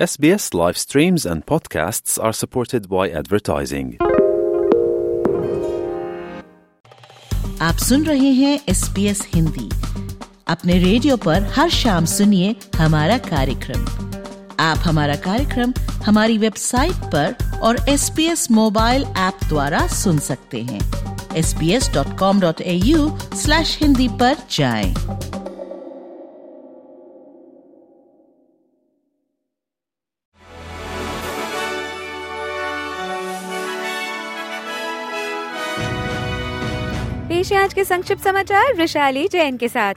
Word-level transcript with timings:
SBS 0.00 0.54
live 0.54 0.78
streams 0.78 1.26
and 1.26 1.44
podcasts 1.44 2.18
are 2.24 2.32
supported 2.32 2.88
by 2.88 3.10
advertising. 3.10 3.88
आप 7.62 7.76
सुन 7.88 8.04
रहे 8.04 8.30
हैं 8.32 8.60
एस 8.68 8.84
पी 8.94 9.06
एस 9.06 9.28
हिंदी 9.34 9.68
अपने 10.48 10.78
रेडियो 10.78 11.16
पर 11.16 11.42
हर 11.42 11.70
शाम 11.70 12.04
सुनिए 12.04 12.56
हमारा 12.76 13.18
कार्यक्रम 13.18 13.84
आप 14.60 14.78
हमारा 14.78 15.16
कार्यक्रम 15.16 15.72
हमारी 16.06 16.38
वेबसाइट 16.38 16.94
पर 17.14 17.58
और 17.62 17.76
S 17.88 18.10
B 18.16 18.24
S 18.24 18.50
mobile 18.50 19.02
app 19.02 19.44
द्वारा 19.48 19.86
सुन 19.86 20.18
सकते 20.18 20.62
हैं 20.62 20.80
S 21.36 21.54
B 21.54 21.70
S 21.70 21.90
dot 21.94 22.18
com 22.18 22.40
dot 22.40 22.62
sbs.com.au 22.62 23.34
slash 23.34 23.78
Hindi 23.82 24.08
पर 24.08 24.36
जाएँ। 24.50 24.94
पेश 37.30 37.52
है 37.52 37.58
आज 37.58 37.74
के 37.74 37.84
संक्षिप्त 37.84 38.24
समाचार, 38.24 38.74
वैशाली 38.74 39.28
जैन 39.28 39.56
के 39.56 39.68
साथ। 39.68 39.94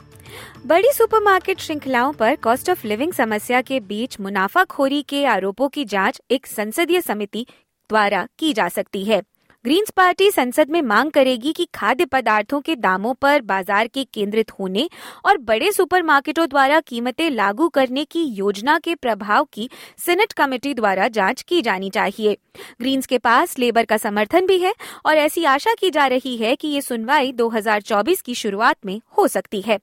बड़ी 0.66 0.92
सुपरमार्केट 0.92 1.60
श्रृंखलाओं 1.60 2.14
पर 2.14 2.36
कॉस्ट 2.36 2.70
ऑफ़ 2.70 2.88
लिविंग 2.88 3.14
समस्या 3.14 3.62
के 3.62 3.80
बीच 3.80 4.20
मुनाफाखोरी 4.20 5.02
के 5.02 5.26
आरोपों 5.26 5.70
की 5.70 5.86
जाँच 5.86 6.22
एक 6.32 6.48
संसदीय 6.48 7.02
समिति 7.02 7.48
द्वारा 7.90 8.28
की 8.40 8.54
जा 8.54 8.68
सकती 8.70 9.04
है। 9.06 9.24
ग्रीन्स 9.66 9.90
पार्टी 9.90 10.30
संसद 10.32 10.70
में 10.70 10.82
मांग 10.82 11.12
करेगी 11.12 11.52
कि 11.54 11.66
खाद्य 11.76 12.06
पदार्थों 12.06 12.60
के 12.62 12.76
दामों 12.76 13.14
पर 13.14 13.42
बाज़ार 13.42 13.88
के 13.88 14.04
केंद्रित 14.04 14.52
होने 14.52 14.90
और 15.26 15.38
बड़े 15.38 15.72
सुपरमार्केटों 15.72 16.48
द्वारा 16.50 16.80
कीमतें 16.80 17.30
लागू 17.30 17.68
करने 17.70 18.04
की 18.06 18.24
योजना 18.24 18.78
के 18.80 18.96
प्रभाव 18.96 19.48
की 19.54 19.70
सेनेट 19.98 20.34
कमेटी 20.34 20.74
द्वारा 20.74 21.08
जाँच 21.08 21.42
की 21.42 21.62
जानी 21.62 21.90
चाहिए। 21.90 22.38
ग्रीन्स 22.82 23.06
के 23.06 23.18
पास 23.18 23.58
लेबर 23.60 23.86
का 23.86 23.98
समर्थन 23.98 24.46
भी 24.46 24.60
है 24.60 24.74
और 25.06 25.18
ऐसी 25.18 25.46
आशा 25.46 25.74
की 25.74 25.90
जा 25.90 26.08
रही 26.08 26.38
है 26.38 26.56
कि 26.56 26.68
ये 26.68 26.82
सुनवाई 26.82 27.32
2024 27.32 28.22
की 28.22 28.36
शुरुआत 28.36 28.86
में 28.86 29.00
हो 29.18 29.28
सकती 29.28 29.62
है। 29.62 29.80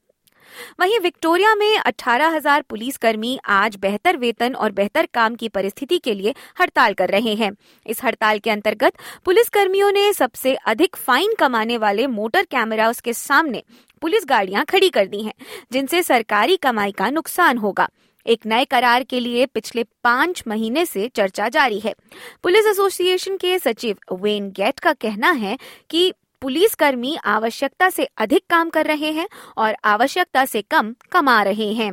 वहीं 0.81 0.99
विक्टोरिया 1.01 1.55
में 1.55 1.79
18,000 1.79 2.63
पुलिसकर्मी 2.63 3.39
आज 3.47 3.77
बेहतर 3.77 4.17
वेतन 4.17 4.55
और 4.55 4.73
बेहतर 4.73 5.09
काम 5.15 5.35
की 5.35 5.49
परिस्थिति 5.49 5.99
के 5.99 6.15
लिए 6.15 6.35
हड़ताल 6.61 6.95
कर 6.95 7.09
रहे 7.09 7.35
हैं। 7.35 7.51
इस 7.87 8.05
हड़ताल 8.05 8.39
के 8.39 8.51
अंतर्गत 8.51 8.93
पुलिसकर्मियों 9.25 9.93
ने 9.93 10.13
सबसे 10.13 10.55
अधिक 10.55 10.97
फाइन 10.97 11.35
कमाने 11.39 11.79
वाले 11.79 12.07
मोटर 12.07 12.43
कैमरास 12.43 13.01
के 13.01 13.13
सामने 13.13 13.63
पुलिस 14.03 14.25
गाड़ियाँ 14.27 14.65
खड़ी 14.65 14.89
कर 14.89 15.07
दी 15.07 15.23
हैं 15.23 15.35
जिनसे 15.73 16.03
सरकारी 16.03 16.57
कमाई 16.57 16.93
का 16.93 17.11
नुकसान 17.11 17.59
होगा। 17.59 17.89
एक 18.27 18.47
नए 18.47 18.65
करार 18.65 19.03
के 19.03 19.21
लिए 19.21 19.47
पिछले 19.47 19.85
पाँच 20.05 20.43
महीने 20.49 20.85
से 20.87 21.09
चर्चा 21.09 21.49
जारी 21.49 21.79
है। 21.81 21.95
पुलिस 22.43 22.67
एसोसिएशन 22.67 23.37
के 23.37 23.59
सचिव 23.59 23.97
वेन 24.13 24.51
गेट 24.51 24.79
का 24.79 24.93
कहना 24.93 25.31
है 25.31 25.59
कि 25.91 26.13
पुलिसकर्मी 26.43 27.17
आवश्यकता 27.25 27.91
से 27.91 28.09
अधिक 28.17 28.43
काम 28.51 28.71
कर 28.71 28.87
रहे 28.87 29.11
हैं 29.13 29.29
और 29.57 29.77
आवश्यकता 29.85 30.45
से 30.45 30.63
कम 30.63 30.95
कमा 31.13 31.43
रहे 31.43 31.73
हैं। 31.73 31.93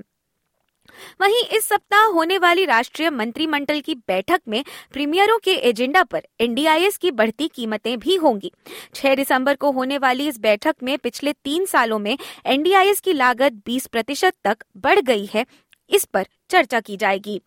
वहीं 1.21 1.43
इस 1.57 1.65
सप्ताह 1.65 2.05
होने 2.05 2.37
वाली 2.37 2.65
राष्ट्रीय 2.65 3.09
मंत्रिमंडल 3.09 3.79
की 3.79 3.95
बैठक 3.95 4.41
में 4.47 4.63
प्रीमियरों 4.91 5.37
के 5.37 5.51
एजेंडा 5.51 6.03
पर 6.03 6.21
एनडीआईएस 6.39 6.97
की 6.97 7.11
बढ़ती 7.11 7.47
कीमतें 7.47 7.99
भी 7.99 8.15
होंगी। 8.15 8.51
6 8.93 9.15
दिसंबर 9.15 9.55
को 9.55 9.71
होने 9.71 9.97
वाली 9.97 10.27
इस 10.27 10.39
बैठक 10.39 10.75
में 10.83 10.97
पिछले 10.97 11.33
तीन 11.33 11.65
सालों 11.65 11.99
में 11.99 12.17
एनडीआईएस 12.45 12.99
की 12.99 13.13
लागत 13.13 13.61
20 13.65 13.87
प्रतिशत 13.87 14.33
तक 14.43 14.63
बढ़ 14.77 14.99
गई 14.99 15.29
है। 15.33 15.45
इस 15.89 16.05
पर 16.05 16.27
चर्चा 16.49 16.79
की 16.79 16.97
जाएगी। 16.97 17.41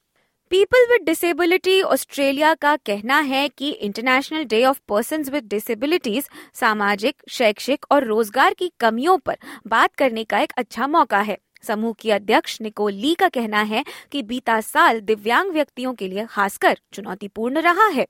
पीपल 0.51 0.87
विद 0.91 1.05
डिसेबिलिटी 1.07 1.81
ऑस्ट्रेलिया 1.83 2.55
का 2.55 2.75
कहना 2.77 3.19
है 3.19 3.49
कि 3.49 3.71
international 3.71 4.45
day 4.45 4.65
of 4.65 4.81
person 4.89 5.23
with 5.23 5.45
disabilities 5.45 6.29
सामाजिक, 6.55 7.15
शैक्षिक 7.29 7.87
और 7.91 8.05
रोज़गार 8.05 8.55
की 8.55 8.71
कमियों 8.81 9.17
पर 9.19 9.37
बात 9.67 9.95
करने 9.95 10.25
का 10.25 10.39
एक 10.39 10.53
अच्छा 10.57 10.87
मौका 10.87 11.21
है। 11.21 11.39
समूह 11.63 11.95
की 11.99 12.11
अध्यक्ष 12.11 12.61
निकोल 12.61 12.93
ली 12.93 13.15
का 13.15 13.29
कहना 13.29 13.61
है 13.63 13.85
कि 14.13 14.23
बीता 14.23 14.61
साल 14.61 15.01
दिव्यांग 15.01 15.53
व्यक्तियों 15.53 15.95
के 15.95 16.09
लिए 16.09 16.27
खासकर 16.27 16.79
चुनौतीपूर्ण 16.93 17.61
रहा 17.61 17.87
है। 17.89 18.07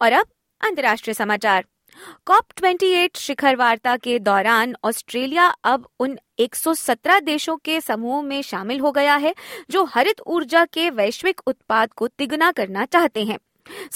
और 0.00 0.12
अब 0.12 0.26
अंतर्राष्ट्रीय 0.60 1.14
समाचार। 1.14 1.64
कॉप 2.26 2.44
28 2.56 3.16
शिखर 3.16 3.56
वार्ता 3.56 3.96
के 3.96 4.18
दौरान 4.18 4.74
ऑस्ट्रेलिया 4.84 5.46
अब 5.64 5.88
उन 6.00 6.18
117 6.38 7.20
देशों 7.20 7.56
के 7.56 7.80
समूह 7.80 8.22
में 8.22 8.42
शामिल 8.42 8.80
हो 8.80 8.92
गया 8.92 9.16
है, 9.16 9.34
जो 9.70 9.84
हरित 9.84 10.20
ऊर्जा 10.26 10.64
के 10.64 10.90
वैश्विक 10.90 11.40
उत्पाद 11.46 11.92
को 11.92 12.08
तिगुना 12.08 12.52
करना 12.52 12.84
चाहते 12.84 13.24
हैं। 13.24 13.38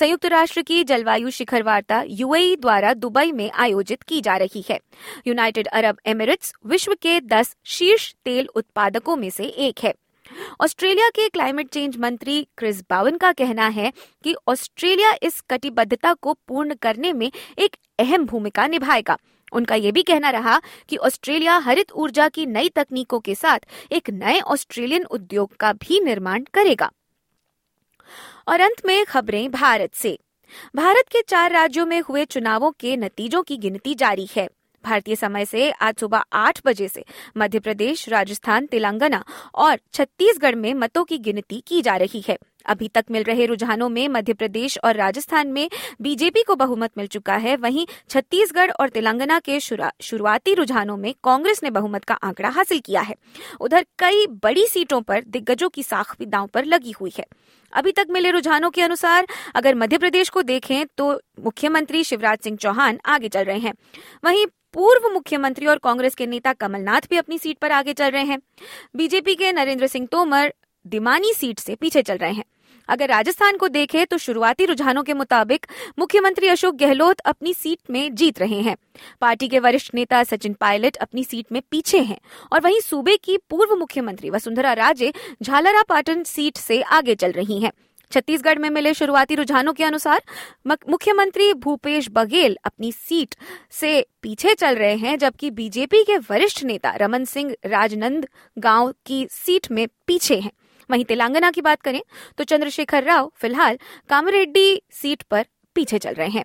संयुक्त 0.00 0.26
राष्ट्र 0.26 0.62
की 0.62 0.84
जलवायु 0.84 1.30
शिखर 1.30 1.62
वार्ता 1.62 2.04
यूएई 2.06 2.56
द्वारा 2.56 2.94
दुबई 2.94 3.32
में 3.32 3.50
आयोजित 3.50 4.02
की 4.02 4.20
जा 4.20 4.36
रही 4.36 4.64
है। 4.70 4.80
यूनाइटेड 5.26 5.66
अरब 5.66 5.98
एमिरेट्स 6.06 6.52
विश्व 6.66 6.94
के 6.94 7.20
10 7.20 7.56
शीर्ष 7.64 8.14
तेल 8.24 8.48
उत्पादकों 8.54 9.16
में 9.16 9.30
से 9.30 9.44
एक 9.44 9.80
है। 9.84 9.94
ऑस्ट्रेलिया 10.60 11.08
के 11.08 11.28
क्लाइमेट 11.28 11.68
चेंज 11.68 11.96
मंत्री 11.96 12.46
क्रिस 12.56 12.82
बावन 12.82 13.16
का 13.16 13.32
कहना 13.32 13.68
है 13.68 13.92
कि 14.24 14.34
ऑस्ट्रेलिया 14.48 15.14
इस 15.22 15.40
कटिबद्धता 15.40 16.14
को 16.14 16.32
पूर्ण 16.32 16.74
करने 16.74 17.12
में 17.12 17.32
एक 17.58 17.76
अहम 17.98 18.26
भूमिका 18.26 18.66
निभाएगा। 18.66 19.18
उनका 19.52 19.74
ये 19.74 19.92
भी 19.92 20.02
कहना 20.02 20.30
रहा 20.30 20.60
कि 20.88 20.96
ऑस्ट्रेलिया 20.96 21.56
हरित 21.56 21.92
ऊर्जा 21.92 22.28
की 22.28 22.46
नई 22.46 22.68
तकनीकों 22.68 23.20
के 23.20 23.34
साथ 23.34 23.58
एक 23.92 24.10
नए 24.10 24.40
ऑस्ट्रेलियन 24.40 25.04
उद्योग 25.04 25.56
का 25.56 25.72
भी 25.72 26.00
निर्माण 26.00 26.44
करेगा। 26.54 26.90
और 28.48 28.60
अंत 28.60 28.86
में 28.86 29.04
खबरें 29.04 29.50
भारत 29.50 29.94
से। 29.94 30.18
भारत 30.76 31.04
के 31.12 31.22
चार 31.22 31.52
राज्यों 31.52 31.86
में 31.86 32.00
हुए 32.00 32.24
चुनावों 32.24 32.70
के 32.70 32.96
नतीजों 32.96 33.42
की 33.42 33.56
गिनती 33.56 33.94
जारी 33.94 34.28
है। 34.36 34.48
भारतीय 34.86 35.16
समय 35.16 35.44
से 35.44 35.70
आज 35.72 35.94
सुबह 35.96 36.24
आठ 36.32 36.60
बजे 36.66 36.88
से 36.88 37.04
मध्य 37.36 37.60
प्रदेश, 37.60 38.08
राजस्थान, 38.08 38.66
तेलंगाना 38.66 39.24
और 39.54 39.78
छत्तीसगढ़ 39.92 40.54
में 40.54 40.72
मतों 40.74 41.04
की 41.04 41.18
गिनती 41.18 41.62
की 41.66 41.82
जा 41.82 41.96
रही 41.96 42.24
है। 42.28 42.38
अभी 42.66 42.88
तक 42.88 43.04
मिल 43.10 43.22
रहे 43.22 43.46
रुझानों 43.46 43.88
में 43.88 44.06
मध्य 44.08 44.32
प्रदेश 44.34 44.78
और 44.84 44.94
राजस्थान 44.96 45.48
में 45.48 45.68
बीजेपी 46.00 46.42
को 46.42 46.54
बहुमत 46.54 46.90
मिल 46.98 47.06
चुका 47.06 47.36
है। 47.36 47.56
वहीं 47.56 47.86
छत्तीसगढ़ 48.10 48.70
और 48.70 48.88
तेलंगाना 48.88 49.38
के 49.38 49.58
शुरुआती 49.60 50.54
रुझानों 50.54 50.96
में 50.96 51.12
कांग्रेस 51.24 51.62
ने 51.62 51.70
बहुमत 51.70 52.04
का 52.04 52.14
आंकड़ा 52.22 52.48
हासिल 52.48 52.80
किया 52.80 53.00
है। 53.00 53.14
उधर 53.60 53.86
कई 53.98 54.26
बड़ी 54.42 54.66
सीटों 54.66 55.00
पर 55.02 55.24
दिग्गजों 55.26 55.68
की 55.68 55.82
साख 55.82 56.16
भी 56.18 56.26
दांव 56.26 56.46
पर 56.46 56.64
लगी 56.64 56.94
हुई 57.00 57.12
है। 57.18 57.26
अभी 57.76 57.92
तक 57.92 58.06
मिले 58.10 58.30
रुझानों 58.30 58.70
के 58.70 58.82
अनुसार, 58.82 59.26
अगर 59.54 59.74
मध्य 59.74 59.98
प्रदेश 59.98 60.28
को 60.28 60.42
देखें 60.42 60.86
तो 60.98 61.12
मुख्यमंत्री 61.40 62.02
शिवराज 62.04 62.38
सिंह 62.38 62.56
चौहान 62.56 62.98
आगे 63.06 63.28
चल 63.28 63.44
रहे 63.44 63.58
हैं। 63.58 63.72
वहीं 64.24 64.46
पूर्व 64.74 65.08
मुख्यमंत्री 65.08 65.66
और 65.66 65.78
कांग्रेस 65.78 66.14
के 66.14 66.26
नेता 66.26 66.52
कमलनाथ 66.52 67.08
भी 67.10 67.16
अपनी 67.16 67.38
सीट 67.38 67.58
पर 67.58 67.72
आगे 67.72 67.92
चल 67.92 68.10
रहे 68.10 68.24
हैं। 68.24 68.38
बीजेपी 68.96 69.34
के 69.34 69.52
नरेंद्र 69.52 69.86
सिंह 69.86 70.06
तोमर 70.06 70.52
दिमानी 70.86 71.32
सीट 71.34 71.58
से 71.58 71.74
पीछे 71.74 72.02
चल 72.02 72.16
रहे 72.16 72.32
हैं। 72.32 72.44
अगर 72.88 73.08
राजस्थान 73.08 73.56
को 73.56 73.68
देखें 73.68 74.04
तो 74.06 74.18
शुरुआती 74.18 74.64
रुझानों 74.64 75.02
के 75.02 75.14
मुताबिक 75.14 75.66
मुख्यमंत्री 75.98 76.48
अशोक 76.48 76.74
गहलोत 76.74 77.20
अपनी 77.20 77.54
सीट 77.54 77.90
में 77.90 78.14
जीत 78.14 78.38
रहे 78.38 78.60
हैं। 78.60 78.76
पार्टी 79.20 79.48
के 79.48 79.58
वरिष्ठ 79.58 79.94
नेता 79.94 80.22
सचिन 80.24 80.52
पायलट 80.52 80.96
अपनी 80.96 81.24
सीट 81.24 81.52
में 81.52 81.62
पीछे 81.70 82.00
हैं 82.00 82.18
और 82.52 82.60
वहीं 82.60 82.80
सूबे 82.80 83.16
की 83.16 83.36
पूर्व 83.50 83.74
मुख्यमंत्री 83.76 84.30
वसुंधरा 84.30 84.72
राजे 84.72 85.12
झालरा 85.42 85.82
पाटन 85.82 86.22
सीट 86.24 86.56
से 86.56 86.80
आगे 86.82 87.14
चल 87.14 87.32
रही 87.32 87.60
हैं। 87.60 87.72
छत्तीसगढ़ 88.12 88.58
में 88.58 88.68
मिले 88.70 88.92
शुरुआती 88.94 89.34
रुझानों 89.34 89.72
के 89.72 89.84
अनुसार 89.84 90.22
मुख्यमंत्री 90.66 91.52
भूपेश 91.54 92.08
बघेल 92.12 92.56
अपनी 92.64 92.90
सीट 92.92 93.34
से 93.70 94.06
पीछे 94.22 94.54
चल 94.54 94.74
रहे 94.74 94.96
हैं, 94.96 95.16
जबकि 95.18 95.50
बीजेपी 95.50 96.02
के 96.02 96.18
वरिष्ठ 96.30 96.62
नेता 96.64 96.94
रमन 96.96 97.24
सिंह 97.24 97.54
राजनंद 97.66 98.26
गाँव 98.58 98.92
की 99.06 99.26
सीट 99.30 99.70
में 99.70 99.86
पीछे 100.06 100.36
हैं। 100.36 100.50
वहीं 100.90 101.04
तेलंगाना 101.04 101.50
की 101.50 101.60
बात 101.60 101.80
करें 101.82 102.00
तो 102.38 102.44
चंद्रशेखर 102.44 103.04
राव 103.04 103.30
फ़िलहाल 103.36 103.78
कामरेड्डी 104.08 104.82
सीट 104.92 105.22
पर 105.22 105.46
पीछे 105.76 105.98
चल 105.98 106.14
रहे 106.14 106.28
हैं। 106.28 106.44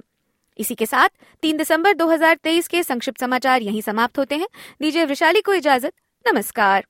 इसी 0.59 0.75
के 0.75 0.85
साथ 0.85 1.09
3 1.43 1.57
दिसंबर 1.57 1.93
2023 1.93 2.67
के 2.67 2.83
संक्षिप्त 2.83 3.19
समाचार 3.19 3.61
यहीं 3.61 3.81
समाप्त 3.81 4.17
होते 4.19 4.35
हैं। 4.35 4.47
दीजिए 4.81 5.05
वैशाली 5.05 5.41
को 5.41 5.53
इजाज़त, 5.53 5.93
नमस्कार। 6.25 6.85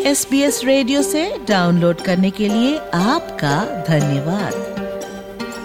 एस 0.00 0.60
रेडियो 0.64 1.02
से 1.02 1.22
डाउनलोड 1.48 2.00
करने 2.00 2.30
के 2.30 2.48
लिए 2.48 2.76
आपका 2.94 3.84
धन्यवाद। 3.88 4.69